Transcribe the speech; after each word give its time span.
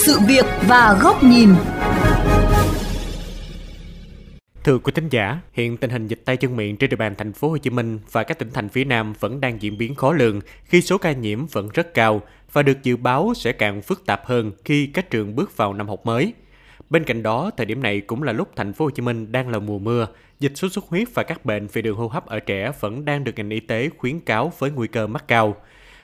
sự 0.00 0.18
việc 0.28 0.44
và 0.68 0.98
góc 1.02 1.24
nhìn. 1.24 1.48
Thưa 4.64 4.78
quý 4.78 4.92
thính 4.94 5.08
giả, 5.08 5.38
hiện 5.52 5.76
tình 5.76 5.90
hình 5.90 6.08
dịch 6.08 6.22
tay 6.24 6.36
chân 6.36 6.56
miệng 6.56 6.76
trên 6.76 6.90
địa 6.90 6.96
bàn 6.96 7.14
thành 7.18 7.32
phố 7.32 7.48
Hồ 7.48 7.56
Chí 7.56 7.70
Minh 7.70 7.98
và 8.12 8.22
các 8.22 8.38
tỉnh 8.38 8.50
thành 8.54 8.68
phía 8.68 8.84
Nam 8.84 9.12
vẫn 9.20 9.40
đang 9.40 9.62
diễn 9.62 9.78
biến 9.78 9.94
khó 9.94 10.12
lường 10.12 10.40
khi 10.64 10.82
số 10.82 10.98
ca 10.98 11.12
nhiễm 11.12 11.46
vẫn 11.46 11.68
rất 11.74 11.94
cao 11.94 12.22
và 12.52 12.62
được 12.62 12.82
dự 12.82 12.96
báo 12.96 13.32
sẽ 13.36 13.52
càng 13.52 13.82
phức 13.82 14.06
tạp 14.06 14.26
hơn 14.26 14.52
khi 14.64 14.86
các 14.86 15.10
trường 15.10 15.36
bước 15.36 15.56
vào 15.56 15.74
năm 15.74 15.88
học 15.88 16.06
mới. 16.06 16.32
Bên 16.90 17.04
cạnh 17.04 17.22
đó, 17.22 17.50
thời 17.56 17.66
điểm 17.66 17.82
này 17.82 18.00
cũng 18.00 18.22
là 18.22 18.32
lúc 18.32 18.48
thành 18.56 18.72
phố 18.72 18.84
Hồ 18.84 18.90
Chí 18.90 19.02
Minh 19.02 19.32
đang 19.32 19.48
là 19.48 19.58
mùa 19.58 19.78
mưa, 19.78 20.06
dịch 20.40 20.52
sốt 20.54 20.72
xuất 20.72 20.84
huyết 20.84 21.08
và 21.14 21.22
các 21.22 21.44
bệnh 21.44 21.66
về 21.72 21.82
đường 21.82 21.96
hô 21.96 22.08
hấp 22.08 22.26
ở 22.26 22.40
trẻ 22.40 22.72
vẫn 22.80 23.04
đang 23.04 23.24
được 23.24 23.32
ngành 23.36 23.50
y 23.50 23.60
tế 23.60 23.90
khuyến 23.98 24.20
cáo 24.20 24.52
với 24.58 24.70
nguy 24.70 24.88
cơ 24.88 25.06
mắc 25.06 25.24
cao. 25.28 25.56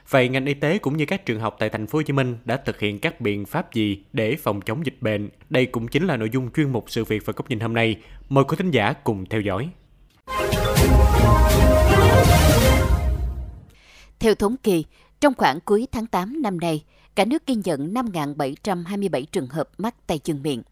Vậy 0.09 0.29
ngành 0.29 0.45
y 0.45 0.53
tế 0.53 0.77
cũng 0.77 0.97
như 0.97 1.05
các 1.05 1.25
trường 1.25 1.39
học 1.39 1.55
tại 1.59 1.69
thành 1.69 1.87
phố 1.87 1.97
Hồ 1.97 2.01
Chí 2.01 2.13
Minh 2.13 2.37
đã 2.45 2.57
thực 2.57 2.79
hiện 2.79 2.99
các 2.99 3.21
biện 3.21 3.45
pháp 3.45 3.73
gì 3.73 4.03
để 4.13 4.35
phòng 4.35 4.61
chống 4.61 4.85
dịch 4.85 5.01
bệnh? 5.01 5.29
Đây 5.49 5.65
cũng 5.65 5.87
chính 5.87 6.07
là 6.07 6.17
nội 6.17 6.29
dung 6.33 6.51
chuyên 6.51 6.71
mục 6.71 6.85
sự 6.87 7.03
việc 7.03 7.25
và 7.25 7.33
góc 7.35 7.49
nhìn 7.49 7.59
hôm 7.59 7.73
nay. 7.73 7.95
Mời 8.29 8.43
quý 8.43 8.57
thính 8.57 8.71
giả 8.71 8.93
cùng 8.93 9.25
theo 9.25 9.41
dõi. 9.41 9.69
Theo 14.19 14.35
thống 14.35 14.55
kê, 14.63 14.83
trong 15.19 15.33
khoảng 15.37 15.59
cuối 15.59 15.87
tháng 15.91 16.07
8 16.07 16.41
năm 16.41 16.59
nay, 16.59 16.83
cả 17.15 17.25
nước 17.25 17.47
ghi 17.47 17.55
nhận 17.65 17.93
5.727 17.93 19.25
trường 19.31 19.47
hợp 19.47 19.69
mắc 19.77 20.07
tay 20.07 20.19
chân 20.19 20.43
miệng. 20.43 20.63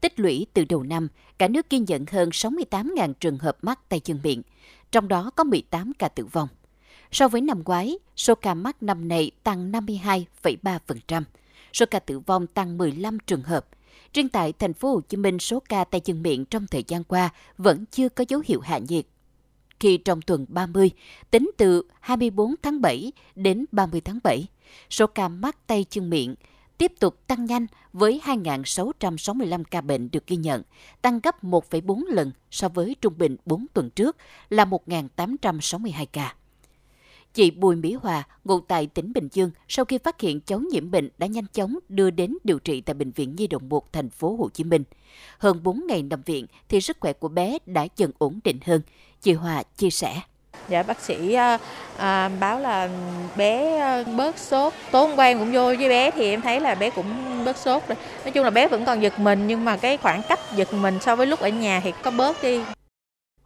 Tích 0.00 0.20
lũy 0.20 0.46
từ 0.54 0.64
đầu 0.64 0.82
năm, 0.82 1.08
cả 1.38 1.48
nước 1.48 1.70
ghi 1.70 1.78
nhận 1.78 2.04
hơn 2.10 2.28
68.000 2.28 3.12
trường 3.12 3.38
hợp 3.38 3.56
mắc 3.62 3.88
tay 3.88 4.00
chân 4.00 4.20
miệng, 4.24 4.42
trong 4.92 5.08
đó 5.08 5.30
có 5.36 5.44
18 5.44 5.92
ca 5.98 6.08
tử 6.08 6.24
vong. 6.24 6.48
So 7.12 7.28
với 7.28 7.40
năm 7.40 7.62
ngoái, 7.64 7.98
số 8.16 8.34
ca 8.34 8.54
mắc 8.54 8.82
năm 8.82 9.08
nay 9.08 9.30
tăng 9.42 9.72
52,3%, 9.72 11.22
số 11.72 11.86
ca 11.90 11.98
tử 11.98 12.18
vong 12.18 12.46
tăng 12.46 12.78
15 12.78 13.18
trường 13.18 13.42
hợp. 13.42 13.66
Riêng 14.12 14.28
tại 14.28 14.52
thành 14.52 14.74
phố 14.74 14.90
Hồ 14.90 15.00
Chí 15.00 15.16
Minh, 15.16 15.38
số 15.38 15.60
ca 15.68 15.84
tay 15.84 16.00
chân 16.00 16.22
miệng 16.22 16.44
trong 16.44 16.66
thời 16.66 16.84
gian 16.86 17.04
qua 17.04 17.30
vẫn 17.58 17.84
chưa 17.90 18.08
có 18.08 18.24
dấu 18.28 18.42
hiệu 18.46 18.60
hạ 18.60 18.78
nhiệt. 18.78 19.06
Khi 19.80 19.96
trong 19.96 20.22
tuần 20.22 20.46
30, 20.48 20.90
tính 21.30 21.50
từ 21.56 21.82
24 22.00 22.54
tháng 22.62 22.80
7 22.80 23.12
đến 23.34 23.64
30 23.72 24.00
tháng 24.00 24.18
7, 24.24 24.46
số 24.90 25.06
ca 25.06 25.28
mắc 25.28 25.66
tay 25.66 25.84
chân 25.90 26.10
miệng 26.10 26.34
tiếp 26.78 26.92
tục 27.00 27.26
tăng 27.26 27.44
nhanh 27.44 27.66
với 27.92 28.20
2.665 28.24 29.64
ca 29.70 29.80
bệnh 29.80 30.10
được 30.10 30.26
ghi 30.26 30.36
nhận, 30.36 30.62
tăng 31.02 31.20
gấp 31.22 31.44
1,4 31.44 32.02
lần 32.08 32.32
so 32.50 32.68
với 32.68 32.96
trung 33.00 33.18
bình 33.18 33.36
4 33.46 33.66
tuần 33.72 33.90
trước 33.90 34.16
là 34.48 34.64
1.862 34.64 36.06
ca. 36.12 36.34
Chị 37.36 37.50
Bùi 37.50 37.76
Mỹ 37.76 37.96
Hòa, 38.02 38.22
ngụ 38.44 38.60
tại 38.60 38.86
tỉnh 38.86 39.12
Bình 39.12 39.28
Dương, 39.32 39.50
sau 39.68 39.84
khi 39.84 39.98
phát 39.98 40.20
hiện 40.20 40.40
cháu 40.40 40.58
nhiễm 40.58 40.90
bệnh 40.90 41.08
đã 41.18 41.26
nhanh 41.26 41.46
chóng 41.52 41.78
đưa 41.88 42.10
đến 42.10 42.36
điều 42.44 42.58
trị 42.58 42.80
tại 42.80 42.94
bệnh 42.94 43.10
viện 43.10 43.36
Nhi 43.36 43.46
đồng 43.46 43.68
1 43.68 43.92
thành 43.92 44.10
phố 44.10 44.36
Hồ 44.36 44.48
Chí 44.54 44.64
Minh. 44.64 44.84
Hơn 45.38 45.62
4 45.62 45.86
ngày 45.88 46.02
nằm 46.02 46.22
viện 46.22 46.46
thì 46.68 46.80
sức 46.80 46.96
khỏe 47.00 47.12
của 47.12 47.28
bé 47.28 47.58
đã 47.66 47.86
dần 47.96 48.10
ổn 48.18 48.38
định 48.44 48.58
hơn. 48.66 48.80
Chị 49.22 49.32
Hòa 49.32 49.62
chia 49.76 49.90
sẻ. 49.90 50.20
Dạ 50.68 50.82
bác 50.82 51.00
sĩ 51.00 51.32
à, 51.32 51.58
à, 51.96 52.28
báo 52.40 52.60
là 52.60 52.90
bé 53.36 53.78
à, 53.78 54.04
bớt 54.16 54.38
sốt. 54.38 54.72
Tối 54.90 55.08
hôm 55.08 55.18
qua 55.18 55.26
em 55.26 55.38
cũng 55.38 55.52
vô 55.52 55.64
với 55.64 55.88
bé 55.88 56.10
thì 56.10 56.30
em 56.30 56.40
thấy 56.40 56.60
là 56.60 56.74
bé 56.74 56.90
cũng 56.90 57.44
bớt 57.44 57.56
sốt 57.56 57.82
rồi. 57.88 57.96
Nói 58.24 58.32
chung 58.32 58.44
là 58.44 58.50
bé 58.50 58.68
vẫn 58.68 58.84
còn 58.84 59.02
giật 59.02 59.18
mình 59.18 59.46
nhưng 59.46 59.64
mà 59.64 59.76
cái 59.76 59.96
khoảng 59.96 60.22
cách 60.28 60.40
giật 60.56 60.72
mình 60.72 60.98
so 61.00 61.16
với 61.16 61.26
lúc 61.26 61.40
ở 61.40 61.48
nhà 61.48 61.80
thì 61.84 61.92
có 62.02 62.10
bớt 62.10 62.42
đi. 62.42 62.60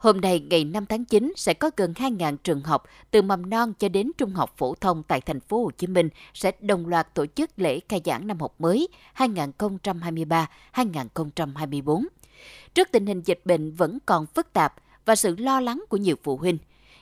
Hôm 0.00 0.20
nay 0.20 0.40
ngày 0.50 0.64
5 0.64 0.86
tháng 0.86 1.04
9 1.04 1.32
sẽ 1.36 1.54
có 1.54 1.70
gần 1.76 1.92
2.000 1.92 2.36
trường 2.36 2.62
học 2.62 2.84
từ 3.10 3.22
mầm 3.22 3.50
non 3.50 3.72
cho 3.78 3.88
đến 3.88 4.10
trung 4.18 4.30
học 4.30 4.54
phổ 4.56 4.74
thông 4.74 5.02
tại 5.02 5.20
thành 5.20 5.40
phố 5.40 5.64
Hồ 5.64 5.70
Chí 5.70 5.86
Minh 5.86 6.08
sẽ 6.34 6.52
đồng 6.60 6.86
loạt 6.86 7.14
tổ 7.14 7.26
chức 7.26 7.50
lễ 7.56 7.80
khai 7.88 8.00
giảng 8.04 8.26
năm 8.26 8.40
học 8.40 8.54
mới 8.58 8.88
2023-2024. 9.16 12.04
Trước 12.74 12.88
tình 12.92 13.06
hình 13.06 13.22
dịch 13.24 13.40
bệnh 13.44 13.72
vẫn 13.72 13.98
còn 14.06 14.26
phức 14.26 14.52
tạp 14.52 14.74
và 15.04 15.16
sự 15.16 15.36
lo 15.36 15.60
lắng 15.60 15.84
của 15.88 15.96
nhiều 15.96 16.16
phụ 16.22 16.36
huynh, 16.36 16.58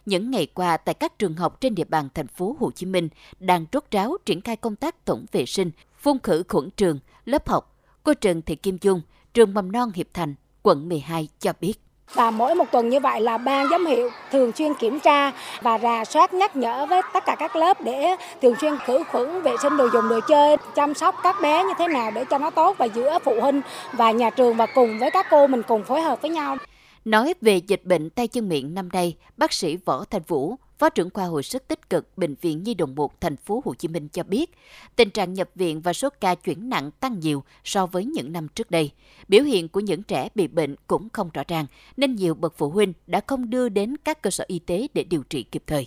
những 0.06 0.30
ngày 0.30 0.46
qua 0.46 0.76
tại 0.76 0.94
các 0.94 1.18
trường 1.18 1.34
học 1.34 1.60
trên 1.60 1.74
địa 1.74 1.84
bàn 1.84 2.08
thành 2.14 2.28
phố 2.28 2.56
Hồ 2.60 2.70
Chí 2.70 2.86
Minh 2.86 3.08
đang 3.40 3.66
rốt 3.72 3.84
ráo 3.90 4.16
triển 4.26 4.40
khai 4.40 4.56
công 4.56 4.76
tác 4.76 5.04
tổng 5.04 5.26
vệ 5.32 5.46
sinh, 5.46 5.70
phun 5.98 6.18
khử 6.22 6.42
khuẩn 6.48 6.70
trường, 6.70 6.98
lớp 7.24 7.48
học. 7.48 7.76
Cô 8.02 8.14
Trần 8.14 8.42
Thị 8.42 8.56
Kim 8.56 8.78
Dung, 8.80 9.00
trường 9.34 9.54
mầm 9.54 9.72
non 9.72 9.90
Hiệp 9.94 10.06
Thành, 10.14 10.34
quận 10.62 10.88
12 10.88 11.28
cho 11.40 11.52
biết. 11.60 11.80
Và 12.14 12.30
mỗi 12.30 12.54
một 12.54 12.64
tuần 12.72 12.88
như 12.88 13.00
vậy 13.00 13.20
là 13.20 13.38
ban 13.38 13.68
giám 13.70 13.86
hiệu 13.86 14.10
thường 14.32 14.52
xuyên 14.52 14.74
kiểm 14.74 15.00
tra 15.00 15.32
và 15.60 15.78
rà 15.78 16.04
soát 16.04 16.34
nhắc 16.34 16.56
nhở 16.56 16.86
với 16.86 17.00
tất 17.12 17.24
cả 17.26 17.36
các 17.38 17.56
lớp 17.56 17.80
để 17.80 18.16
thường 18.42 18.54
xuyên 18.60 18.76
khử 18.86 19.02
khuẩn 19.10 19.42
vệ 19.42 19.56
sinh 19.62 19.76
đồ 19.76 19.88
dùng 19.92 20.08
đồ 20.08 20.20
chơi, 20.28 20.56
chăm 20.74 20.94
sóc 20.94 21.14
các 21.22 21.36
bé 21.42 21.64
như 21.64 21.72
thế 21.78 21.88
nào 21.88 22.10
để 22.10 22.24
cho 22.24 22.38
nó 22.38 22.50
tốt 22.50 22.78
và 22.78 22.84
giữa 22.84 23.18
phụ 23.24 23.40
huynh 23.40 23.60
và 23.92 24.10
nhà 24.10 24.30
trường 24.30 24.56
và 24.56 24.66
cùng 24.66 24.98
với 24.98 25.10
các 25.10 25.26
cô 25.30 25.46
mình 25.46 25.62
cùng 25.62 25.84
phối 25.84 26.00
hợp 26.00 26.22
với 26.22 26.30
nhau. 26.30 26.56
Nói 27.04 27.34
về 27.40 27.56
dịch 27.56 27.84
bệnh 27.84 28.10
tay 28.10 28.28
chân 28.28 28.48
miệng 28.48 28.74
năm 28.74 28.88
nay, 28.92 29.16
bác 29.36 29.52
sĩ 29.52 29.76
Võ 29.84 30.04
Thành 30.10 30.22
Vũ, 30.26 30.56
Phó 30.78 30.88
trưởng 30.88 31.10
khoa 31.10 31.24
hồi 31.24 31.42
sức 31.42 31.68
tích 31.68 31.90
cực 31.90 32.18
Bệnh 32.18 32.34
viện 32.34 32.62
Nhi 32.62 32.74
đồng 32.74 32.94
1 32.94 33.20
thành 33.20 33.36
phố 33.36 33.62
Hồ 33.64 33.74
Chí 33.74 33.88
Minh 33.88 34.08
cho 34.12 34.22
biết, 34.22 34.50
tình 34.96 35.10
trạng 35.10 35.34
nhập 35.34 35.48
viện 35.54 35.80
và 35.80 35.92
số 35.92 36.08
ca 36.20 36.34
chuyển 36.34 36.68
nặng 36.68 36.90
tăng 37.00 37.20
nhiều 37.20 37.44
so 37.64 37.86
với 37.86 38.04
những 38.04 38.32
năm 38.32 38.48
trước 38.48 38.70
đây. 38.70 38.90
Biểu 39.28 39.42
hiện 39.42 39.68
của 39.68 39.80
những 39.80 40.02
trẻ 40.02 40.28
bị 40.34 40.46
bệnh 40.46 40.76
cũng 40.86 41.08
không 41.12 41.30
rõ 41.34 41.42
ràng, 41.48 41.66
nên 41.96 42.16
nhiều 42.16 42.34
bậc 42.34 42.54
phụ 42.56 42.70
huynh 42.70 42.92
đã 43.06 43.20
không 43.26 43.50
đưa 43.50 43.68
đến 43.68 43.96
các 44.04 44.22
cơ 44.22 44.30
sở 44.30 44.44
y 44.46 44.58
tế 44.58 44.86
để 44.94 45.04
điều 45.04 45.22
trị 45.22 45.42
kịp 45.42 45.62
thời. 45.66 45.86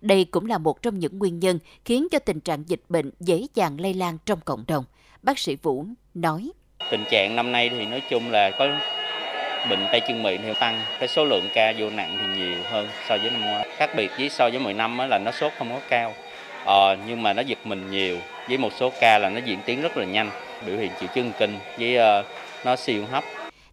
Đây 0.00 0.24
cũng 0.24 0.46
là 0.46 0.58
một 0.58 0.82
trong 0.82 0.98
những 0.98 1.18
nguyên 1.18 1.38
nhân 1.38 1.58
khiến 1.84 2.08
cho 2.10 2.18
tình 2.18 2.40
trạng 2.40 2.64
dịch 2.66 2.82
bệnh 2.88 3.10
dễ 3.20 3.46
dàng 3.54 3.80
lây 3.80 3.94
lan 3.94 4.18
trong 4.26 4.40
cộng 4.44 4.64
đồng. 4.68 4.84
Bác 5.22 5.38
sĩ 5.38 5.56
Vũ 5.56 5.86
nói. 6.14 6.50
Tình 6.90 7.04
trạng 7.10 7.36
năm 7.36 7.52
nay 7.52 7.68
thì 7.68 7.86
nói 7.86 8.02
chung 8.10 8.30
là 8.30 8.50
có 8.58 8.68
bệnh 9.68 9.86
tay 9.92 10.00
chân 10.00 10.22
miệng 10.22 10.42
thì 10.42 10.52
tăng 10.60 10.80
cái 10.98 11.08
số 11.08 11.24
lượng 11.24 11.48
ca 11.54 11.72
vô 11.78 11.90
nặng 11.90 12.18
thì 12.20 12.42
nhiều 12.42 12.58
hơn 12.70 12.88
so 13.08 13.16
với 13.16 13.30
năm 13.30 13.40
ngoái. 13.40 13.68
Khác 13.76 13.90
biệt 13.96 14.10
với 14.18 14.28
so 14.28 14.50
với 14.50 14.58
10 14.58 14.74
năm 14.74 14.98
là 14.98 15.18
nó 15.18 15.30
sốt 15.30 15.52
không 15.58 15.70
có 15.70 15.80
cao. 15.88 16.14
Ờ, 16.64 16.96
nhưng 17.06 17.22
mà 17.22 17.32
nó 17.32 17.42
giật 17.42 17.58
mình 17.64 17.90
nhiều. 17.90 18.18
Với 18.48 18.58
một 18.58 18.72
số 18.80 18.92
ca 19.00 19.18
là 19.18 19.30
nó 19.30 19.40
diễn 19.44 19.58
tiến 19.66 19.82
rất 19.82 19.96
là 19.96 20.04
nhanh 20.04 20.30
biểu 20.66 20.76
hiện 20.76 20.90
triệu 21.00 21.08
chứng 21.14 21.32
kinh 21.38 21.58
với 21.78 22.20
uh, 22.20 22.26
nó 22.64 22.76
siêu 22.76 23.06
hấp. 23.10 23.24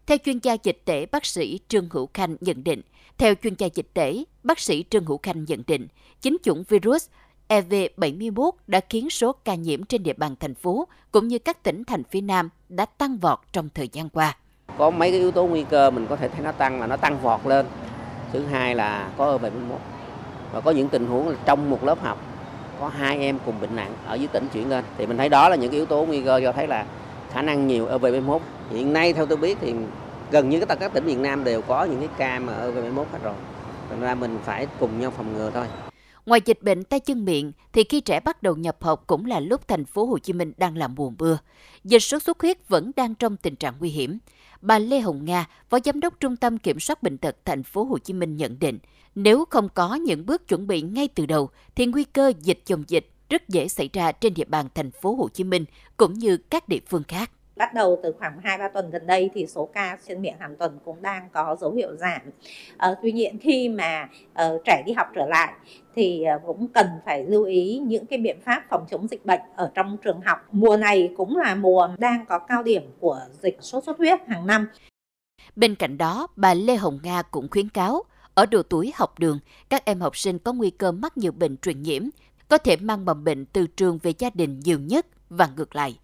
Theo 0.05 0.17
chuyên 0.25 0.39
gia 0.39 0.53
dịch 0.63 0.81
tễ 0.85 1.05
bác 1.05 1.25
sĩ 1.25 1.59
Trương 1.67 1.89
Hữu 1.91 2.09
Khanh 2.13 2.37
nhận 2.41 2.63
định, 2.63 2.81
theo 3.17 3.33
chuyên 3.43 3.53
gia 3.57 3.67
dịch 3.73 3.87
tễ, 3.93 4.23
bác 4.43 4.59
sĩ 4.59 4.85
Trương 4.89 5.05
Hữu 5.05 5.19
Khanh 5.23 5.45
nhận 5.47 5.63
định, 5.67 5.87
chính 6.21 6.37
chủng 6.43 6.63
virus 6.69 7.07
EV71 7.49 8.51
đã 8.67 8.79
khiến 8.89 9.09
số 9.09 9.31
ca 9.31 9.55
nhiễm 9.55 9.85
trên 9.85 10.03
địa 10.03 10.13
bàn 10.13 10.35
thành 10.39 10.55
phố 10.55 10.87
cũng 11.11 11.27
như 11.27 11.39
các 11.39 11.63
tỉnh 11.63 11.83
thành 11.83 12.03
phía 12.03 12.21
Nam 12.21 12.49
đã 12.69 12.85
tăng 12.85 13.17
vọt 13.17 13.39
trong 13.53 13.69
thời 13.73 13.87
gian 13.87 14.09
qua 14.09 14.37
có 14.77 14.89
mấy 14.89 15.11
cái 15.11 15.19
yếu 15.19 15.31
tố 15.31 15.45
nguy 15.45 15.63
cơ 15.63 15.89
mình 15.89 16.07
có 16.09 16.15
thể 16.15 16.29
thấy 16.29 16.41
nó 16.41 16.51
tăng 16.51 16.79
là 16.79 16.87
nó 16.87 16.97
tăng 16.97 17.19
vọt 17.21 17.45
lên. 17.45 17.65
Thứ 18.33 18.45
hai 18.45 18.75
là 18.75 19.09
có 19.17 19.37
E71 19.37 19.49
và 20.53 20.61
có 20.61 20.71
những 20.71 20.89
tình 20.89 21.07
huống 21.07 21.29
là 21.29 21.35
trong 21.45 21.69
một 21.69 21.83
lớp 21.83 22.01
học 22.01 22.17
có 22.79 22.87
hai 22.87 23.19
em 23.19 23.39
cùng 23.45 23.61
bệnh 23.61 23.75
nặng 23.75 23.93
ở 24.05 24.15
dưới 24.15 24.27
tỉnh 24.27 24.47
chuyển 24.53 24.69
lên. 24.69 24.83
Thì 24.97 25.05
mình 25.05 25.17
thấy 25.17 25.29
đó 25.29 25.49
là 25.49 25.55
những 25.55 25.71
cái 25.71 25.77
yếu 25.77 25.85
tố 25.85 26.05
nguy 26.05 26.21
cơ 26.21 26.39
cho 26.43 26.51
thấy 26.51 26.67
là 26.67 26.85
khả 27.31 27.41
năng 27.41 27.67
nhiều 27.67 27.87
EV71 27.87 28.39
hiện 28.71 28.93
nay 28.93 29.13
theo 29.13 29.25
tôi 29.25 29.37
biết 29.37 29.57
thì 29.61 29.73
gần 30.31 30.49
như 30.49 30.59
tất 30.59 30.69
cả 30.69 30.75
các 30.75 30.93
tỉnh 30.93 31.05
miền 31.05 31.21
Nam 31.21 31.43
đều 31.43 31.61
có 31.61 31.83
những 31.83 31.99
cái 31.99 32.09
ca 32.17 32.39
mà 32.39 32.53
EV71 32.53 33.03
hết 33.11 33.19
rồi. 33.23 33.33
Thành 33.89 34.01
ra 34.01 34.15
mình 34.15 34.37
phải 34.43 34.67
cùng 34.79 34.99
nhau 34.99 35.11
phòng 35.11 35.37
ngừa 35.37 35.51
thôi. 35.53 35.65
Ngoài 36.25 36.41
dịch 36.45 36.61
bệnh 36.61 36.83
tay 36.83 36.99
chân 36.99 37.25
miệng, 37.25 37.51
thì 37.73 37.83
khi 37.83 37.99
trẻ 37.99 38.19
bắt 38.19 38.43
đầu 38.43 38.55
nhập 38.55 38.77
học 38.79 39.03
cũng 39.07 39.25
là 39.25 39.39
lúc 39.39 39.67
thành 39.67 39.85
phố 39.85 40.05
Hồ 40.05 40.19
Chí 40.19 40.33
Minh 40.33 40.53
đang 40.57 40.77
làm 40.77 40.95
buồn 40.95 41.15
bưa 41.17 41.37
Dịch 41.83 41.99
sốt 41.99 42.23
xuất 42.23 42.41
huyết 42.41 42.67
vẫn 42.67 42.91
đang 42.95 43.15
trong 43.15 43.37
tình 43.37 43.55
trạng 43.55 43.73
nguy 43.79 43.89
hiểm. 43.89 44.17
Bà 44.61 44.79
Lê 44.79 44.99
Hồng 44.99 45.25
Nga, 45.25 45.45
Phó 45.69 45.79
Giám 45.85 45.99
đốc 45.99 46.19
Trung 46.19 46.35
tâm 46.35 46.57
Kiểm 46.57 46.79
soát 46.79 47.03
Bệnh 47.03 47.17
tật 47.17 47.35
Thành 47.45 47.63
phố 47.63 47.83
Hồ 47.83 47.97
Chí 47.97 48.13
Minh 48.13 48.37
nhận 48.37 48.59
định, 48.59 48.79
nếu 49.15 49.45
không 49.49 49.69
có 49.73 49.95
những 49.95 50.25
bước 50.25 50.47
chuẩn 50.47 50.67
bị 50.67 50.81
ngay 50.81 51.07
từ 51.07 51.25
đầu, 51.25 51.49
thì 51.75 51.85
nguy 51.85 52.03
cơ 52.03 52.33
dịch 52.41 52.59
chồng 52.65 52.83
dịch 52.87 53.09
rất 53.29 53.49
dễ 53.49 53.67
xảy 53.67 53.89
ra 53.93 54.11
trên 54.11 54.33
địa 54.33 54.45
bàn 54.45 54.67
Thành 54.75 54.91
phố 54.91 55.15
Hồ 55.15 55.29
Chí 55.29 55.43
Minh 55.43 55.65
cũng 55.97 56.13
như 56.13 56.37
các 56.37 56.69
địa 56.69 56.79
phương 56.87 57.03
khác. 57.03 57.31
Bắt 57.57 57.73
đầu 57.73 57.99
từ 58.03 58.15
khoảng 58.19 58.39
2-3 58.43 58.69
tuần 58.73 58.89
gần 58.91 59.07
đây 59.07 59.29
thì 59.33 59.47
số 59.47 59.69
ca 59.73 59.97
trên 60.07 60.21
miệng 60.21 60.35
hàng 60.39 60.55
tuần 60.55 60.79
cũng 60.85 61.01
đang 61.01 61.29
có 61.33 61.57
dấu 61.61 61.71
hiệu 61.71 61.95
giảm. 61.95 62.21
À, 62.77 62.95
tuy 63.01 63.11
nhiên 63.11 63.39
khi 63.41 63.69
mà 63.69 64.09
à, 64.33 64.49
trẻ 64.65 64.83
đi 64.85 64.93
học 64.93 65.07
trở 65.15 65.25
lại 65.27 65.53
thì 65.95 66.23
ờ, 66.23 66.39
cũng 66.45 66.67
cần 66.67 66.87
phải 67.05 67.25
lưu 67.25 67.43
ý 67.43 67.81
những 67.83 68.05
cái 68.05 68.19
biện 68.19 68.41
pháp 68.45 68.63
phòng 68.69 68.85
chống 68.91 69.07
dịch 69.07 69.25
bệnh 69.25 69.41
ở 69.55 69.71
trong 69.75 69.97
trường 70.03 70.21
học. 70.21 70.37
Mùa 70.51 70.77
này 70.77 71.13
cũng 71.17 71.37
là 71.37 71.55
mùa 71.55 71.89
đang 71.97 72.25
có 72.29 72.39
cao 72.39 72.63
điểm 72.63 72.83
của 72.99 73.19
dịch 73.41 73.57
sốt 73.61 73.83
xuất 73.83 73.97
huyết 73.97 74.19
hàng 74.27 74.47
năm. 74.47 74.67
Bên 75.55 75.75
cạnh 75.75 75.97
đó, 75.97 76.27
bà 76.35 76.53
Lê 76.53 76.75
Hồng 76.75 76.99
Nga 77.03 77.21
cũng 77.21 77.47
khuyến 77.51 77.69
cáo, 77.69 78.03
ở 78.33 78.45
độ 78.45 78.63
tuổi 78.63 78.91
học 78.95 79.19
đường, 79.19 79.39
các 79.69 79.85
em 79.85 80.01
học 80.01 80.17
sinh 80.17 80.39
có 80.39 80.53
nguy 80.53 80.69
cơ 80.69 80.91
mắc 80.91 81.17
nhiều 81.17 81.31
bệnh 81.31 81.57
truyền 81.57 81.81
nhiễm, 81.81 82.03
có 82.47 82.57
thể 82.57 82.75
mang 82.77 83.05
mầm 83.05 83.23
bệnh 83.23 83.45
từ 83.45 83.67
trường 83.67 83.97
về 84.03 84.13
gia 84.19 84.29
đình 84.29 84.59
nhiều 84.59 84.79
nhất 84.79 85.05
và 85.29 85.49
ngược 85.57 85.75
lại. 85.75 85.97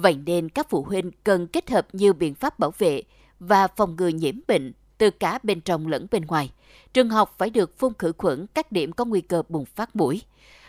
Vậy 0.00 0.18
nên 0.26 0.48
các 0.48 0.70
phụ 0.70 0.82
huynh 0.82 1.10
cần 1.24 1.46
kết 1.46 1.70
hợp 1.70 1.88
nhiều 1.92 2.12
biện 2.12 2.34
pháp 2.34 2.58
bảo 2.58 2.72
vệ 2.78 3.02
và 3.40 3.66
phòng 3.66 3.96
ngừa 3.96 4.08
nhiễm 4.08 4.34
bệnh 4.48 4.72
từ 4.98 5.10
cả 5.10 5.38
bên 5.42 5.60
trong 5.60 5.86
lẫn 5.86 6.06
bên 6.10 6.26
ngoài. 6.26 6.50
Trường 6.92 7.10
học 7.10 7.34
phải 7.38 7.50
được 7.50 7.78
phun 7.78 7.92
khử 7.98 8.12
khuẩn 8.18 8.46
các 8.54 8.72
điểm 8.72 8.92
có 8.92 9.04
nguy 9.04 9.20
cơ 9.20 9.42
bùng 9.48 9.64
phát 9.64 9.96
mũi. 9.96 10.22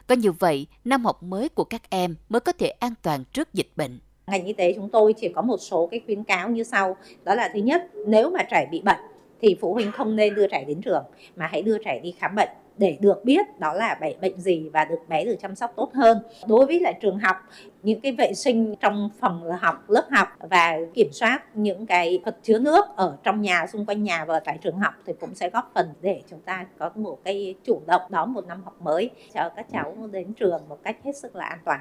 Có 0.07 0.15
như 0.15 0.31
vậy, 0.31 0.67
năm 0.85 1.05
học 1.05 1.23
mới 1.23 1.49
của 1.49 1.63
các 1.63 1.89
em 1.89 2.15
mới 2.29 2.39
có 2.39 2.51
thể 2.51 2.67
an 2.67 2.93
toàn 3.01 3.23
trước 3.33 3.53
dịch 3.53 3.71
bệnh. 3.75 3.99
Ngành 4.27 4.45
y 4.45 4.53
tế 4.53 4.73
chúng 4.75 4.89
tôi 4.89 5.13
chỉ 5.13 5.29
có 5.35 5.41
một 5.41 5.57
số 5.57 5.87
cái 5.91 6.01
khuyến 6.05 6.23
cáo 6.23 6.49
như 6.49 6.63
sau, 6.63 6.97
đó 7.23 7.35
là 7.35 7.49
thứ 7.53 7.59
nhất, 7.59 7.83
nếu 8.07 8.29
mà 8.29 8.43
trẻ 8.51 8.67
bị 8.71 8.81
bệnh 8.81 8.99
thì 9.41 9.57
phụ 9.61 9.73
huynh 9.73 9.91
không 9.91 10.15
nên 10.15 10.35
đưa 10.35 10.47
trẻ 10.47 10.63
đến 10.67 10.81
trường 10.81 11.03
mà 11.35 11.47
hãy 11.51 11.61
đưa 11.61 11.77
trẻ 11.77 11.99
đi 12.03 12.13
khám 12.19 12.35
bệnh 12.35 12.49
để 12.79 12.97
được 13.01 13.25
biết 13.25 13.59
đó 13.59 13.73
là 13.73 13.97
bệnh 14.01 14.21
bệnh 14.21 14.39
gì 14.39 14.69
và 14.73 14.85
được 14.85 14.99
bé 15.07 15.25
được 15.25 15.35
chăm 15.41 15.55
sóc 15.55 15.73
tốt 15.75 15.91
hơn. 15.93 16.17
Đối 16.47 16.65
với 16.65 16.79
lại 16.79 16.93
trường 17.01 17.19
học, 17.19 17.35
những 17.83 18.01
cái 18.01 18.11
vệ 18.11 18.33
sinh 18.33 18.75
trong 18.79 19.09
phòng 19.19 19.51
học, 19.59 19.89
lớp 19.89 20.07
học 20.11 20.27
và 20.49 20.77
kiểm 20.93 21.11
soát 21.11 21.43
những 21.53 21.85
cái 21.85 22.19
vật 22.25 22.37
chứa 22.43 22.59
nước 22.59 22.85
ở 22.95 23.17
trong 23.23 23.41
nhà, 23.41 23.67
xung 23.67 23.85
quanh 23.85 24.03
nhà 24.03 24.25
và 24.25 24.39
tại 24.39 24.57
trường 24.61 24.77
học 24.77 24.93
thì 25.05 25.13
cũng 25.19 25.35
sẽ 25.35 25.49
góp 25.49 25.71
phần 25.75 25.93
để 26.01 26.21
chúng 26.29 26.39
ta 26.39 26.65
có 26.77 26.91
một 26.95 27.19
cái 27.23 27.55
chủ 27.63 27.81
động 27.85 28.01
đó 28.09 28.25
một 28.25 28.47
năm 28.47 28.61
học 28.63 28.81
mới 28.81 29.09
cho 29.33 29.49
các 29.55 29.65
cháu 29.71 29.95
đến 30.11 30.33
trường 30.33 30.61
một 30.69 30.77
cách 30.83 30.97
hết 31.03 31.15
sức 31.15 31.35
là 31.35 31.45
an 31.45 31.59
toàn. 31.65 31.79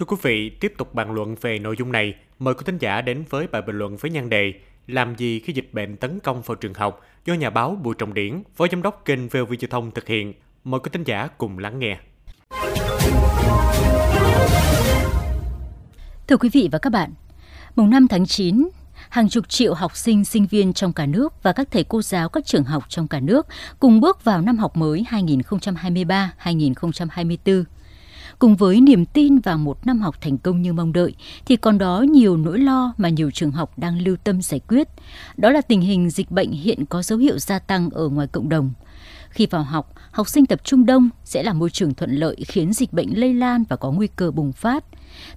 Thưa 0.00 0.06
quý 0.06 0.16
vị, 0.22 0.50
tiếp 0.50 0.74
tục 0.78 0.94
bàn 0.94 1.12
luận 1.12 1.36
về 1.40 1.58
nội 1.58 1.74
dung 1.78 1.92
này, 1.92 2.14
mời 2.38 2.54
quý 2.54 2.60
thính 2.66 2.78
giả 2.78 3.00
đến 3.00 3.24
với 3.30 3.46
bài 3.46 3.62
bình 3.62 3.78
luận 3.78 3.96
với 3.96 4.10
nhan 4.10 4.30
đề 4.30 4.52
Làm 4.86 5.16
gì 5.16 5.40
khi 5.40 5.52
dịch 5.52 5.68
bệnh 5.72 5.96
tấn 5.96 6.20
công 6.20 6.42
vào 6.42 6.54
trường 6.54 6.74
học 6.74 7.00
do 7.24 7.34
nhà 7.34 7.50
báo 7.50 7.78
Bùi 7.82 7.94
Trọng 7.98 8.14
Điển, 8.14 8.42
Phó 8.54 8.66
Giám 8.72 8.82
đốc 8.82 9.02
kênh 9.04 9.28
VOV 9.28 9.52
Giao 9.58 9.68
thông 9.70 9.90
thực 9.90 10.06
hiện. 10.06 10.34
Mời 10.64 10.80
quý 10.80 10.90
thính 10.92 11.04
giả 11.04 11.28
cùng 11.38 11.58
lắng 11.58 11.78
nghe. 11.78 11.98
Thưa 16.28 16.36
quý 16.36 16.48
vị 16.52 16.68
và 16.72 16.78
các 16.78 16.90
bạn, 16.90 17.10
mùng 17.76 17.90
5 17.90 18.08
tháng 18.08 18.26
9, 18.26 18.68
hàng 19.08 19.28
chục 19.28 19.48
triệu 19.48 19.74
học 19.74 19.96
sinh, 19.96 20.24
sinh 20.24 20.46
viên 20.46 20.72
trong 20.72 20.92
cả 20.92 21.06
nước 21.06 21.42
và 21.42 21.52
các 21.52 21.68
thầy 21.70 21.84
cô 21.84 22.02
giáo 22.02 22.28
các 22.28 22.46
trường 22.46 22.64
học 22.64 22.84
trong 22.88 23.08
cả 23.08 23.20
nước 23.20 23.46
cùng 23.80 24.00
bước 24.00 24.24
vào 24.24 24.40
năm 24.40 24.58
học 24.58 24.76
mới 24.76 25.04
2023-2024. 25.10 27.64
Cùng 28.40 28.56
với 28.56 28.80
niềm 28.80 29.04
tin 29.06 29.38
vào 29.38 29.58
một 29.58 29.86
năm 29.86 30.00
học 30.00 30.20
thành 30.20 30.38
công 30.38 30.62
như 30.62 30.72
mong 30.72 30.92
đợi, 30.92 31.14
thì 31.46 31.56
còn 31.56 31.78
đó 31.78 32.04
nhiều 32.10 32.36
nỗi 32.36 32.58
lo 32.58 32.92
mà 32.96 33.08
nhiều 33.08 33.30
trường 33.30 33.50
học 33.50 33.78
đang 33.78 34.02
lưu 34.02 34.16
tâm 34.24 34.42
giải 34.42 34.60
quyết. 34.68 34.88
Đó 35.36 35.50
là 35.50 35.60
tình 35.60 35.80
hình 35.80 36.10
dịch 36.10 36.30
bệnh 36.30 36.50
hiện 36.52 36.86
có 36.86 37.02
dấu 37.02 37.18
hiệu 37.18 37.38
gia 37.38 37.58
tăng 37.58 37.90
ở 37.90 38.08
ngoài 38.08 38.26
cộng 38.26 38.48
đồng. 38.48 38.70
Khi 39.30 39.46
vào 39.46 39.62
học, 39.62 39.94
học 40.10 40.28
sinh 40.28 40.46
tập 40.46 40.60
trung 40.64 40.86
đông 40.86 41.08
sẽ 41.24 41.42
là 41.42 41.52
môi 41.52 41.70
trường 41.70 41.94
thuận 41.94 42.10
lợi 42.10 42.36
khiến 42.46 42.72
dịch 42.72 42.92
bệnh 42.92 43.20
lây 43.20 43.34
lan 43.34 43.64
và 43.68 43.76
có 43.76 43.90
nguy 43.90 44.06
cơ 44.16 44.30
bùng 44.30 44.52
phát. 44.52 44.84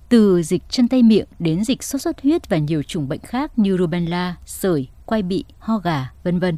Từ 0.09 0.43
dịch 0.43 0.63
chân 0.69 0.87
tay 0.87 1.03
miệng 1.03 1.27
đến 1.39 1.63
dịch 1.63 1.83
sốt 1.83 2.01
xuất 2.01 2.21
huyết 2.21 2.49
và 2.49 2.57
nhiều 2.57 2.83
chủng 2.83 3.07
bệnh 3.07 3.21
khác 3.21 3.59
như 3.59 3.77
rubella, 3.77 4.35
sởi, 4.45 4.87
quai 5.05 5.23
bị, 5.23 5.45
ho 5.59 5.77
gà, 5.77 6.11
vân 6.23 6.39
vân. 6.39 6.57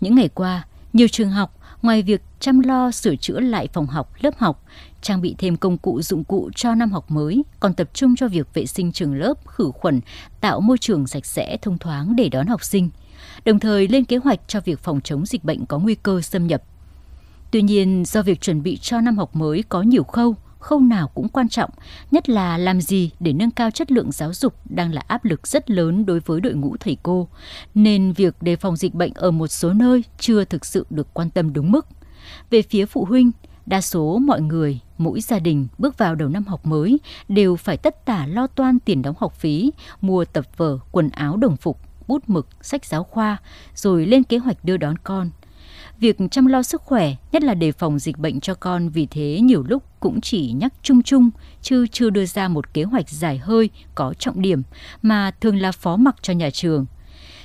Những 0.00 0.14
ngày 0.14 0.28
qua, 0.28 0.64
nhiều 0.92 1.08
trường 1.08 1.30
học 1.30 1.59
ngoài 1.82 2.02
việc 2.02 2.22
chăm 2.40 2.60
lo 2.60 2.90
sửa 2.90 3.16
chữa 3.16 3.40
lại 3.40 3.68
phòng 3.72 3.86
học, 3.86 4.12
lớp 4.20 4.38
học, 4.38 4.64
trang 5.02 5.20
bị 5.20 5.34
thêm 5.38 5.56
công 5.56 5.78
cụ 5.78 6.02
dụng 6.02 6.24
cụ 6.24 6.50
cho 6.54 6.74
năm 6.74 6.92
học 6.92 7.10
mới, 7.10 7.42
còn 7.60 7.74
tập 7.74 7.90
trung 7.94 8.16
cho 8.16 8.28
việc 8.28 8.54
vệ 8.54 8.66
sinh 8.66 8.92
trường 8.92 9.14
lớp, 9.14 9.34
khử 9.46 9.70
khuẩn, 9.74 10.00
tạo 10.40 10.60
môi 10.60 10.78
trường 10.78 11.06
sạch 11.06 11.26
sẽ, 11.26 11.56
thông 11.62 11.78
thoáng 11.78 12.16
để 12.16 12.28
đón 12.28 12.46
học 12.46 12.64
sinh, 12.64 12.90
đồng 13.44 13.58
thời 13.58 13.88
lên 13.88 14.04
kế 14.04 14.16
hoạch 14.16 14.40
cho 14.46 14.60
việc 14.60 14.78
phòng 14.78 15.00
chống 15.04 15.26
dịch 15.26 15.44
bệnh 15.44 15.66
có 15.66 15.78
nguy 15.78 15.94
cơ 15.94 16.20
xâm 16.20 16.46
nhập. 16.46 16.62
Tuy 17.50 17.62
nhiên, 17.62 18.04
do 18.06 18.22
việc 18.22 18.40
chuẩn 18.40 18.62
bị 18.62 18.76
cho 18.76 19.00
năm 19.00 19.18
học 19.18 19.36
mới 19.36 19.64
có 19.68 19.82
nhiều 19.82 20.04
khâu, 20.04 20.36
khâu 20.60 20.80
nào 20.80 21.08
cũng 21.08 21.28
quan 21.28 21.48
trọng, 21.48 21.70
nhất 22.10 22.28
là 22.28 22.58
làm 22.58 22.80
gì 22.80 23.10
để 23.20 23.32
nâng 23.32 23.50
cao 23.50 23.70
chất 23.70 23.92
lượng 23.92 24.12
giáo 24.12 24.32
dục 24.32 24.54
đang 24.64 24.94
là 24.94 25.02
áp 25.06 25.24
lực 25.24 25.46
rất 25.46 25.70
lớn 25.70 26.06
đối 26.06 26.20
với 26.20 26.40
đội 26.40 26.54
ngũ 26.54 26.76
thầy 26.80 26.96
cô, 27.02 27.28
nên 27.74 28.12
việc 28.12 28.42
đề 28.42 28.56
phòng 28.56 28.76
dịch 28.76 28.94
bệnh 28.94 29.12
ở 29.14 29.30
một 29.30 29.46
số 29.46 29.72
nơi 29.72 30.04
chưa 30.18 30.44
thực 30.44 30.64
sự 30.64 30.86
được 30.90 31.14
quan 31.14 31.30
tâm 31.30 31.52
đúng 31.52 31.72
mức. 31.72 31.86
Về 32.50 32.62
phía 32.62 32.86
phụ 32.86 33.04
huynh, 33.04 33.30
đa 33.66 33.80
số 33.80 34.18
mọi 34.18 34.40
người, 34.40 34.80
mỗi 34.98 35.20
gia 35.20 35.38
đình 35.38 35.66
bước 35.78 35.98
vào 35.98 36.14
đầu 36.14 36.28
năm 36.28 36.44
học 36.44 36.66
mới 36.66 37.00
đều 37.28 37.56
phải 37.56 37.76
tất 37.76 38.04
tả 38.04 38.26
lo 38.26 38.46
toan 38.46 38.78
tiền 38.78 39.02
đóng 39.02 39.14
học 39.18 39.34
phí, 39.34 39.72
mua 40.00 40.24
tập 40.24 40.44
vở, 40.56 40.78
quần 40.92 41.10
áo 41.10 41.36
đồng 41.36 41.56
phục, 41.56 41.78
bút 42.06 42.22
mực, 42.26 42.46
sách 42.60 42.84
giáo 42.84 43.04
khoa, 43.04 43.36
rồi 43.74 44.06
lên 44.06 44.22
kế 44.22 44.38
hoạch 44.38 44.64
đưa 44.64 44.76
đón 44.76 44.98
con 44.98 45.30
Việc 46.00 46.16
chăm 46.30 46.46
lo 46.46 46.62
sức 46.62 46.82
khỏe, 46.82 47.14
nhất 47.32 47.42
là 47.42 47.54
đề 47.54 47.72
phòng 47.72 47.98
dịch 47.98 48.18
bệnh 48.18 48.40
cho 48.40 48.54
con 48.54 48.88
vì 48.88 49.06
thế 49.06 49.40
nhiều 49.42 49.64
lúc 49.68 49.82
cũng 50.00 50.20
chỉ 50.20 50.52
nhắc 50.52 50.72
chung 50.82 51.02
chung, 51.02 51.30
chứ 51.62 51.86
chưa 51.86 52.10
đưa 52.10 52.26
ra 52.26 52.48
một 52.48 52.74
kế 52.74 52.82
hoạch 52.82 53.08
dài 53.08 53.38
hơi, 53.38 53.70
có 53.94 54.14
trọng 54.14 54.42
điểm, 54.42 54.62
mà 55.02 55.30
thường 55.40 55.56
là 55.56 55.72
phó 55.72 55.96
mặc 55.96 56.16
cho 56.22 56.32
nhà 56.32 56.50
trường. 56.50 56.86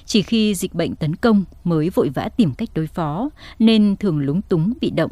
Chỉ 0.06 0.22
khi 0.22 0.56
dịch 0.56 0.74
bệnh 0.74 0.96
tấn 0.96 1.16
công 1.16 1.44
mới 1.63 1.90
vội 1.90 2.10
vã 2.10 2.30
tìm 2.38 2.54
cách 2.54 2.69
đối 2.75 2.88
phó, 2.88 3.30
nên 3.60 3.96
thường 3.96 4.19
lúng 4.19 4.42
túng 4.42 4.74
bị 4.81 4.90
động. 4.90 5.12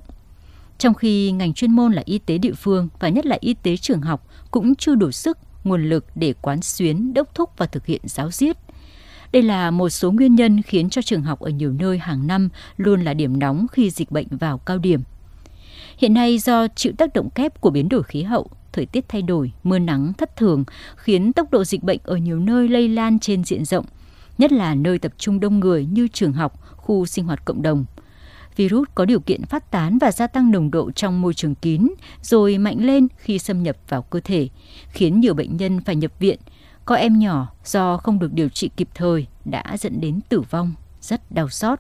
Trong 0.78 0.94
khi 0.94 1.31
ngành 1.31 1.54
chuyên 1.54 1.72
môn 1.72 1.94
là 1.94 2.01
y 2.06 2.19
tế 2.19 2.38
địa 2.38 2.54
phương 2.54 2.89
và 3.00 3.10
nhất 3.10 3.25
là 3.25 3.38
y 3.39 3.54
tế 3.54 3.78
trường 3.78 4.01
học 4.01 4.28
cũng 4.51 4.75
chưa 4.75 4.96
đủ 4.96 5.12
sức, 5.12 5.38
nguồn 5.63 5.89
lực 5.89 6.06
để 6.16 6.34
quán 6.42 6.62
xuyến, 6.62 7.13
đốc 7.13 7.36
thúc 7.36 7.50
và 7.57 7.66
thực 7.66 7.86
hiện 7.86 8.01
giáo 8.06 8.31
diết– 8.31 8.57
đây 9.34 9.42
là 9.44 9.72
một 9.72 9.90
số 9.90 10.12
nguyên 10.12 10.36
nhân 10.36 10.62
khiến 10.62 10.90
cho 10.90 11.02
trường 11.02 11.22
học 11.22 11.40
ở 11.40 11.50
nhiều 11.50 11.74
nơi 11.80 11.98
hàng 11.98 12.28
năm 12.28 12.50
luôn 12.78 13.02
là 13.02 13.14
điểm 13.14 13.40
nóng 13.40 13.68
khi 13.72 13.90
dịch 13.90 14.12
bệnh 14.12 14.28
vào 14.30 14.58
cao 14.58 14.78
điểm. 14.78 15.02
Hiện 15.98 16.14
nay 16.14 16.38
do 16.38 16.68
chịu 16.68 16.94
tác 16.98 17.14
động 17.14 17.30
kép 17.30 17.62
của 17.62 17.70
biến 17.70 17.90
đổi 17.90 18.04
khí 18.04 18.24
hậu, 18.24 18.48
thời 18.74 18.86
tiết 18.86 19.06
thay 19.08 19.22
đổi, 19.22 19.52
mưa 19.64 19.80
nắng 19.80 20.14
thất 20.14 20.36
thường 20.36 20.64
khiến 20.96 21.34
tốc 21.34 21.52
độ 21.52 21.64
dịch 21.64 21.84
bệnh 21.84 22.00
ở 22.04 22.18
nhiều 22.18 22.40
nơi 22.40 22.68
lây 22.68 22.88
lan 22.88 23.20
trên 23.20 23.44
diện 23.44 23.66
rộng, 23.66 23.86
nhất 24.38 24.52
là 24.52 24.76
nơi 24.76 25.00
tập 25.00 25.14
trung 25.18 25.40
đông 25.40 25.60
người 25.60 25.86
như 25.86 26.08
trường 26.08 26.34
học, 26.34 26.78
khu 26.78 27.06
sinh 27.06 27.26
hoạt 27.26 27.46
cộng 27.46 27.62
đồng. 27.62 27.86
Virus 28.56 28.88
có 28.96 29.06
điều 29.06 29.20
kiện 29.20 29.46
phát 29.46 29.72
tán 29.72 29.98
và 29.98 30.12
gia 30.12 30.28
tăng 30.28 30.52
nồng 30.52 30.72
độ 30.72 30.92
trong 30.92 31.22
môi 31.22 31.34
trường 31.34 31.56
kín, 31.56 31.88
rồi 32.22 32.58
mạnh 32.58 32.86
lên 32.86 33.08
khi 33.18 33.40
xâm 33.40 33.64
nhập 33.64 33.78
vào 33.90 34.02
cơ 34.02 34.20
thể, 34.24 34.50
khiến 34.90 35.20
nhiều 35.20 35.34
bệnh 35.34 35.58
nhân 35.58 35.82
phải 35.82 35.96
nhập 35.96 36.12
viện, 36.20 36.40
có 36.86 36.96
em 36.96 37.20
nhỏ 37.20 37.54
do 37.66 37.98
không 37.98 38.20
được 38.20 38.34
điều 38.34 38.50
trị 38.50 38.70
kịp 38.78 38.90
thời 38.96 39.28
đã 39.46 39.78
dẫn 39.80 40.02
đến 40.02 40.20
tử 40.30 40.42
vong, 40.42 40.74
rất 41.02 41.32
đau 41.32 41.50
xót. 41.50 41.80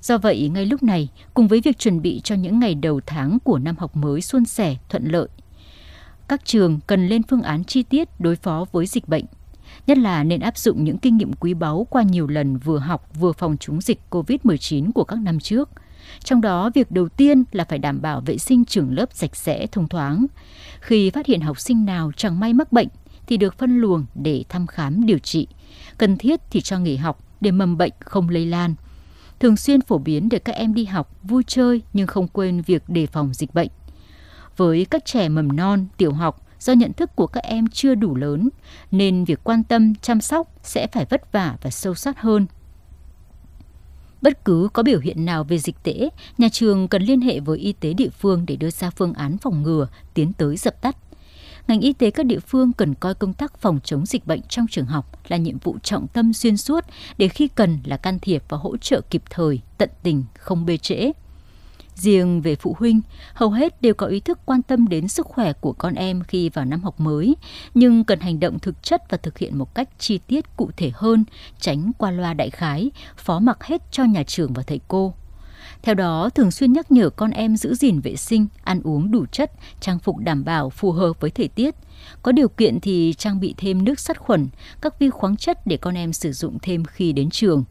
Do 0.00 0.18
vậy, 0.18 0.48
ngay 0.48 0.66
lúc 0.66 0.82
này, 0.82 1.08
cùng 1.34 1.48
với 1.48 1.60
việc 1.60 1.78
chuẩn 1.78 2.02
bị 2.02 2.20
cho 2.24 2.34
những 2.34 2.60
ngày 2.60 2.74
đầu 2.74 3.00
tháng 3.06 3.38
của 3.44 3.58
năm 3.58 3.76
học 3.78 3.96
mới 3.96 4.20
suôn 4.20 4.44
sẻ, 4.44 4.76
thuận 4.88 5.04
lợi, 5.04 5.28
các 6.28 6.44
trường 6.44 6.80
cần 6.86 7.08
lên 7.08 7.22
phương 7.22 7.42
án 7.42 7.64
chi 7.64 7.82
tiết 7.82 8.08
đối 8.20 8.36
phó 8.36 8.64
với 8.72 8.86
dịch 8.86 9.08
bệnh, 9.08 9.24
nhất 9.86 9.98
là 9.98 10.24
nên 10.24 10.40
áp 10.40 10.58
dụng 10.58 10.84
những 10.84 10.98
kinh 10.98 11.16
nghiệm 11.16 11.32
quý 11.32 11.54
báu 11.54 11.86
qua 11.90 12.02
nhiều 12.02 12.26
lần 12.26 12.56
vừa 12.56 12.78
học 12.78 13.08
vừa 13.14 13.32
phòng 13.32 13.56
chống 13.60 13.80
dịch 13.80 14.00
COVID-19 14.10 14.92
của 14.92 15.04
các 15.04 15.18
năm 15.18 15.40
trước. 15.40 15.70
Trong 16.24 16.40
đó, 16.40 16.70
việc 16.74 16.90
đầu 16.90 17.08
tiên 17.08 17.44
là 17.52 17.64
phải 17.64 17.78
đảm 17.78 18.02
bảo 18.02 18.20
vệ 18.20 18.38
sinh 18.38 18.64
trường 18.64 18.94
lớp 18.94 19.08
sạch 19.12 19.36
sẽ, 19.36 19.66
thông 19.66 19.88
thoáng. 19.88 20.26
Khi 20.80 21.10
phát 21.10 21.26
hiện 21.26 21.40
học 21.40 21.60
sinh 21.60 21.84
nào 21.84 22.12
chẳng 22.16 22.40
may 22.40 22.52
mắc 22.52 22.72
bệnh 22.72 22.88
thì 23.26 23.36
được 23.36 23.58
phân 23.58 23.78
luồng 23.78 24.04
để 24.14 24.44
thăm 24.48 24.66
khám 24.66 25.06
điều 25.06 25.18
trị. 25.18 25.46
Cần 25.98 26.16
thiết 26.16 26.40
thì 26.50 26.60
cho 26.60 26.78
nghỉ 26.78 26.96
học 26.96 27.24
để 27.40 27.50
mầm 27.50 27.76
bệnh 27.76 27.92
không 28.00 28.28
lây 28.28 28.46
lan. 28.46 28.74
Thường 29.40 29.56
xuyên 29.56 29.80
phổ 29.80 29.98
biến 29.98 30.28
để 30.28 30.38
các 30.38 30.54
em 30.54 30.74
đi 30.74 30.84
học, 30.84 31.16
vui 31.22 31.42
chơi 31.46 31.82
nhưng 31.92 32.06
không 32.06 32.28
quên 32.28 32.62
việc 32.62 32.88
đề 32.88 33.06
phòng 33.06 33.34
dịch 33.34 33.54
bệnh. 33.54 33.68
Với 34.56 34.86
các 34.90 35.04
trẻ 35.04 35.28
mầm 35.28 35.56
non, 35.56 35.86
tiểu 35.96 36.12
học, 36.12 36.46
do 36.58 36.72
nhận 36.72 36.92
thức 36.92 37.16
của 37.16 37.26
các 37.26 37.44
em 37.44 37.66
chưa 37.66 37.94
đủ 37.94 38.14
lớn 38.14 38.48
nên 38.90 39.24
việc 39.24 39.40
quan 39.44 39.64
tâm 39.64 39.94
chăm 39.94 40.20
sóc 40.20 40.48
sẽ 40.62 40.86
phải 40.86 41.04
vất 41.10 41.32
vả 41.32 41.56
và 41.62 41.70
sâu 41.70 41.94
sát 41.94 42.20
hơn 42.20 42.46
bất 44.22 44.44
cứ 44.44 44.68
có 44.72 44.82
biểu 44.82 45.00
hiện 45.00 45.24
nào 45.24 45.44
về 45.44 45.58
dịch 45.58 45.76
tễ 45.82 46.08
nhà 46.38 46.48
trường 46.52 46.88
cần 46.88 47.02
liên 47.02 47.20
hệ 47.20 47.40
với 47.40 47.58
y 47.58 47.72
tế 47.72 47.92
địa 47.92 48.08
phương 48.08 48.46
để 48.46 48.56
đưa 48.56 48.70
ra 48.70 48.90
phương 48.90 49.12
án 49.12 49.38
phòng 49.38 49.62
ngừa 49.62 49.88
tiến 50.14 50.32
tới 50.32 50.56
dập 50.56 50.82
tắt 50.82 50.96
ngành 51.68 51.80
y 51.80 51.92
tế 51.92 52.10
các 52.10 52.26
địa 52.26 52.40
phương 52.40 52.72
cần 52.72 52.94
coi 52.94 53.14
công 53.14 53.32
tác 53.32 53.58
phòng 53.58 53.80
chống 53.84 54.06
dịch 54.06 54.26
bệnh 54.26 54.40
trong 54.48 54.66
trường 54.70 54.86
học 54.86 55.18
là 55.28 55.36
nhiệm 55.36 55.58
vụ 55.58 55.76
trọng 55.82 56.08
tâm 56.08 56.32
xuyên 56.32 56.56
suốt 56.56 56.84
để 57.18 57.28
khi 57.28 57.48
cần 57.48 57.78
là 57.84 57.96
can 57.96 58.18
thiệp 58.18 58.42
và 58.48 58.58
hỗ 58.58 58.76
trợ 58.76 59.00
kịp 59.10 59.22
thời, 59.30 59.60
tận 59.78 59.90
tình, 60.02 60.24
không 60.38 60.66
bê 60.66 60.76
trễ. 60.76 61.12
Riêng 61.94 62.40
về 62.40 62.56
phụ 62.56 62.76
huynh, 62.78 63.00
hầu 63.34 63.50
hết 63.50 63.82
đều 63.82 63.94
có 63.94 64.06
ý 64.06 64.20
thức 64.20 64.38
quan 64.44 64.62
tâm 64.62 64.88
đến 64.88 65.08
sức 65.08 65.26
khỏe 65.26 65.52
của 65.52 65.72
con 65.72 65.94
em 65.94 66.22
khi 66.22 66.48
vào 66.48 66.64
năm 66.64 66.82
học 66.82 67.00
mới, 67.00 67.36
nhưng 67.74 68.04
cần 68.04 68.20
hành 68.20 68.40
động 68.40 68.58
thực 68.58 68.82
chất 68.82 69.10
và 69.10 69.18
thực 69.18 69.38
hiện 69.38 69.58
một 69.58 69.74
cách 69.74 69.88
chi 69.98 70.18
tiết 70.18 70.56
cụ 70.56 70.70
thể 70.76 70.90
hơn, 70.94 71.24
tránh 71.60 71.92
qua 71.98 72.10
loa 72.10 72.34
đại 72.34 72.50
khái, 72.50 72.90
phó 73.16 73.38
mặc 73.38 73.64
hết 73.64 73.82
cho 73.90 74.04
nhà 74.04 74.22
trường 74.22 74.52
và 74.52 74.62
thầy 74.62 74.80
cô. 74.88 75.14
Theo 75.82 75.94
đó, 75.94 76.30
thường 76.34 76.50
xuyên 76.50 76.72
nhắc 76.72 76.92
nhở 76.92 77.10
con 77.10 77.30
em 77.30 77.56
giữ 77.56 77.74
gìn 77.74 78.00
vệ 78.00 78.16
sinh, 78.16 78.46
ăn 78.64 78.80
uống 78.84 79.10
đủ 79.10 79.26
chất, 79.26 79.52
trang 79.80 79.98
phục 79.98 80.18
đảm 80.18 80.44
bảo 80.44 80.70
phù 80.70 80.92
hợp 80.92 81.20
với 81.20 81.30
thời 81.30 81.48
tiết. 81.48 81.74
Có 82.22 82.32
điều 82.32 82.48
kiện 82.48 82.80
thì 82.80 83.14
trang 83.18 83.40
bị 83.40 83.54
thêm 83.56 83.84
nước 83.84 84.00
sát 84.00 84.18
khuẩn, 84.18 84.48
các 84.80 84.98
vi 84.98 85.10
khoáng 85.10 85.36
chất 85.36 85.66
để 85.66 85.76
con 85.76 85.94
em 85.94 86.12
sử 86.12 86.32
dụng 86.32 86.58
thêm 86.62 86.84
khi 86.84 87.12
đến 87.12 87.30
trường. 87.30 87.64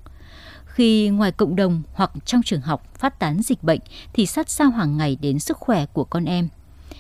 Khi 0.66 1.10
ngoài 1.10 1.32
cộng 1.32 1.56
đồng 1.56 1.84
hoặc 1.94 2.12
trong 2.26 2.44
trường 2.44 2.62
học 2.62 3.00
phát 3.00 3.20
tán 3.20 3.42
dịch 3.42 3.64
bệnh 3.64 3.80
thì 4.14 4.26
sát 4.26 4.50
sao 4.50 4.70
hàng 4.70 4.98
ngày 4.98 5.18
đến 5.22 5.40
sức 5.40 5.58
khỏe 5.58 5.86
của 5.86 6.04
con 6.04 6.26
em. 6.26 6.48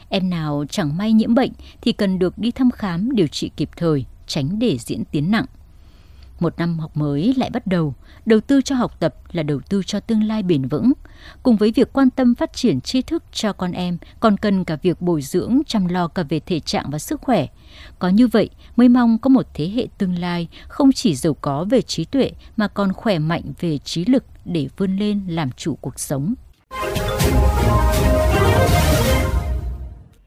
Em 0.10 0.30
nào 0.30 0.66
chẳng 0.70 0.98
may 0.98 1.14
nhiễm 1.14 1.36
bệnh 1.36 1.52
thì 1.82 1.92
cần 1.92 2.20
được 2.20 2.38
đi 2.38 2.52
thăm 2.52 2.72
khám 2.72 3.16
điều 3.16 3.28
trị 3.28 3.52
kịp 3.58 3.70
thời, 3.76 4.06
tránh 4.28 4.60
để 4.60 4.78
diễn 4.78 5.04
tiến 5.06 5.32
nặng. 5.32 5.46
Một 6.40 6.54
năm 6.58 6.80
học 6.80 6.98
mới 6.98 7.34
lại 7.38 7.50
bắt 7.50 7.68
đầu, 7.68 7.94
đầu 8.26 8.40
tư 8.40 8.62
cho 8.62 8.76
học 8.76 9.00
tập 9.00 9.16
là 9.32 9.44
đầu 9.44 9.60
tư 9.70 9.82
cho 9.86 10.00
tương 10.00 10.24
lai 10.24 10.44
bền 10.44 10.68
vững. 10.68 10.94
Cùng 11.44 11.56
với 11.56 11.72
việc 11.72 11.94
quan 11.94 12.10
tâm 12.10 12.36
phát 12.36 12.54
triển 12.54 12.82
tri 12.82 13.02
thức 13.02 13.24
cho 13.32 13.54
con 13.54 13.72
em, 13.72 13.98
còn 14.20 14.38
cần 14.38 14.64
cả 14.64 14.78
việc 14.82 15.02
bồi 15.02 15.22
dưỡng, 15.22 15.62
chăm 15.68 15.88
lo 15.88 16.08
cả 16.08 16.24
về 16.24 16.40
thể 16.40 16.60
trạng 16.60 16.90
và 16.90 17.00
sức 17.00 17.22
khỏe. 17.22 17.48
Có 18.00 18.10
như 18.10 18.28
vậy 18.28 18.50
mới 18.76 18.90
mong 18.90 19.18
có 19.18 19.30
một 19.30 19.46
thế 19.54 19.70
hệ 19.70 19.88
tương 19.98 20.20
lai 20.20 20.48
không 20.68 20.92
chỉ 20.92 21.16
giàu 21.16 21.34
có 21.42 21.66
về 21.70 21.82
trí 21.82 22.06
tuệ 22.06 22.32
mà 22.58 22.68
còn 22.68 22.94
khỏe 22.94 23.20
mạnh 23.20 23.44
về 23.60 23.78
trí 23.78 24.06
lực 24.06 24.24
để 24.46 24.68
vươn 24.78 24.98
lên 24.98 25.22
làm 25.28 25.52
chủ 25.52 25.76
cuộc 25.76 26.00
sống. 26.00 26.36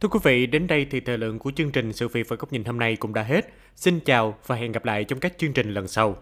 Thưa 0.00 0.08
quý 0.08 0.18
vị, 0.22 0.46
đến 0.46 0.66
đây 0.66 0.86
thì 0.90 1.00
thời 1.00 1.18
lượng 1.18 1.38
của 1.38 1.52
chương 1.56 1.70
trình 1.70 1.92
Sự 1.92 2.08
việc 2.08 2.28
và 2.28 2.36
góc 2.36 2.52
nhìn 2.52 2.64
hôm 2.64 2.78
nay 2.78 2.96
cũng 2.96 3.14
đã 3.14 3.22
hết. 3.22 3.52
Xin 3.76 4.00
chào 4.00 4.38
và 4.46 4.56
hẹn 4.56 4.72
gặp 4.72 4.84
lại 4.84 5.04
trong 5.04 5.20
các 5.20 5.38
chương 5.38 5.52
trình 5.52 5.74
lần 5.74 5.88
sau. 5.88 6.16